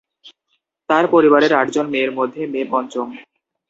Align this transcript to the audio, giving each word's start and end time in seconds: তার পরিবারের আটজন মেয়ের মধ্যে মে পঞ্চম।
তার 0.89 1.05
পরিবারের 1.07 1.53
আটজন 1.53 1.85
মেয়ের 1.89 2.11
মধ্যে 2.17 2.41
মে 2.47 2.61
পঞ্চম। 2.71 3.07